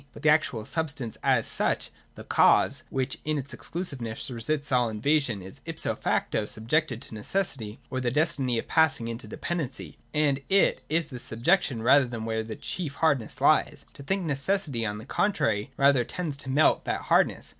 [0.13, 5.43] But the actual substance as such, the cause, which in its exclusiveness resists all invasion,
[5.43, 10.41] is ipso facto subjected to necessity or the destiny of passing into de pendency: and
[10.49, 13.85] it is this subjection rather where the chief hardness lies.
[13.93, 17.49] To think necessity, on the con trary, rather tends to melt that hardness.